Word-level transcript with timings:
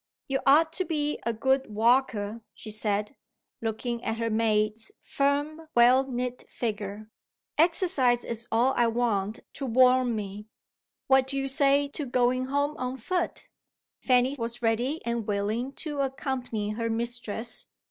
"You 0.27 0.39
ought 0.47 0.73
to 0.73 0.83
be 0.83 1.19
a 1.27 1.31
good 1.31 1.71
walker," 1.75 2.41
she 2.55 2.71
said, 2.71 3.15
looking 3.61 4.03
at 4.03 4.17
her 4.17 4.31
maid's 4.31 4.91
firm 4.99 5.67
well 5.75 6.07
knit 6.09 6.43
figure. 6.49 7.11
"Exercise 7.59 8.25
is 8.25 8.47
all 8.51 8.73
I 8.75 8.87
want 8.87 9.41
to 9.53 9.67
warm 9.67 10.15
me. 10.15 10.47
What 11.05 11.27
do 11.27 11.37
you 11.37 11.47
say 11.47 11.87
to 11.89 12.07
going 12.07 12.45
home 12.45 12.75
on 12.77 12.97
foot?" 12.97 13.47
Fanny 13.99 14.35
was 14.39 14.63
ready 14.63 15.05
and 15.05 15.27
willing 15.27 15.71
to 15.73 15.99
accompany 16.01 16.71
her 16.71 16.89
mistress. 16.89 17.67